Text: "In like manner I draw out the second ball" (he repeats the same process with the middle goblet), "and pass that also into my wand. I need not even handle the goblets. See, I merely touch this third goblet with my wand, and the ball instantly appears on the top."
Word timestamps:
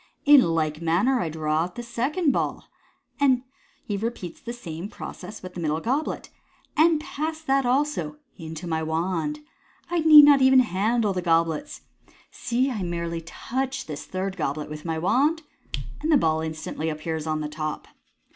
"In 0.35 0.41
like 0.41 0.81
manner 0.81 1.19
I 1.19 1.29
draw 1.29 1.59
out 1.65 1.75
the 1.75 1.83
second 1.83 2.31
ball" 2.31 2.65
(he 3.85 3.95
repeats 3.97 4.41
the 4.41 4.51
same 4.51 4.89
process 4.89 5.43
with 5.43 5.53
the 5.53 5.59
middle 5.59 5.79
goblet), 5.79 6.31
"and 6.75 6.99
pass 6.99 7.39
that 7.43 7.67
also 7.67 8.17
into 8.35 8.65
my 8.65 8.81
wand. 8.81 9.41
I 9.91 9.99
need 9.99 10.25
not 10.25 10.41
even 10.41 10.61
handle 10.61 11.13
the 11.13 11.21
goblets. 11.21 11.81
See, 12.31 12.71
I 12.71 12.81
merely 12.81 13.21
touch 13.21 13.85
this 13.85 14.05
third 14.07 14.37
goblet 14.37 14.71
with 14.71 14.85
my 14.85 14.97
wand, 14.97 15.43
and 16.01 16.11
the 16.11 16.17
ball 16.17 16.41
instantly 16.41 16.89
appears 16.89 17.27
on 17.27 17.41
the 17.41 17.47
top." 17.47 17.87